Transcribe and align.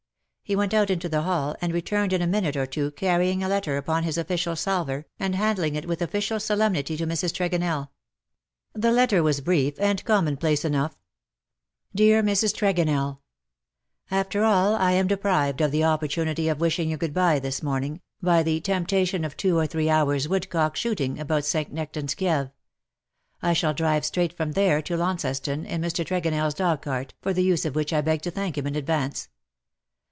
He 0.43 0.55
went 0.57 0.73
out 0.73 0.89
into 0.89 1.07
the 1.07 1.21
hall, 1.21 1.55
and 1.61 1.71
returned 1.71 2.11
in 2.11 2.21
a 2.21 2.27
minute 2.27 2.57
or 2.57 2.65
two 2.65 2.91
carrying 2.91 3.41
a 3.41 3.47
letter 3.47 3.77
upon 3.77 4.03
his 4.03 4.17
official 4.17 4.57
salver, 4.57 5.05
and 5.17 5.33
handing 5.33 5.75
it 5.75 5.87
with 5.87 6.01
official 6.01 6.41
solemnity 6.41 6.97
to 6.97 7.07
Mrs. 7.07 7.31
Tregonell. 7.33 7.87
The 8.73 8.91
letter 8.91 9.23
was 9.23 9.39
brief 9.39 9.79
and 9.79 10.03
commonplace 10.03 10.65
enough 10.65 10.97
—"Dear 11.95 12.21
Mrs. 12.21 12.53
Tregonell, 12.53 13.19
—"After 14.21 14.43
all 14.43 14.75
I 14.75 14.91
am 14.91 15.07
deprived 15.07 15.61
of 15.61 15.71
the 15.71 15.85
opportunity 15.85 16.49
of 16.49 16.59
wishing 16.59 16.89
you 16.89 16.97
good 16.97 17.13
by 17.13 17.39
this 17.39 17.63
morning, 17.63 18.01
by 18.21 18.43
the 18.43 18.59
tempta 18.59 18.59
STILL 18.59 18.71
COME 18.73 18.77
NEW 18.77 18.77
WOES. 18.77 18.87
5 19.03 19.07
tion 19.07 19.23
of 19.25 19.37
two 19.37 19.57
or 19.57 19.67
three 19.67 19.85
hours^ 19.85 20.27
woodcock 20.27 20.75
shooting 20.75 21.17
about 21.17 21.45
St. 21.45 21.73
Nectan^s 21.73 22.13
Kieve. 22.13 22.51
I 23.41 23.53
shall 23.53 23.73
drive 23.73 24.03
straight 24.03 24.33
from 24.33 24.51
there 24.51 24.81
to 24.81 24.97
Launceston 24.97 25.65
in 25.65 25.79
Mr. 25.81 26.03
TregonelFs 26.05 26.55
dog 26.55 26.81
cart, 26.81 27.13
for 27.21 27.31
the 27.31 27.41
use 27.43 27.63
of 27.63 27.73
which 27.73 27.93
I 27.93 28.01
beg 28.01 28.21
to 28.23 28.31
thank 28.31 28.57
him 28.57 28.67
in 28.67 28.75
advance. 28.75 29.29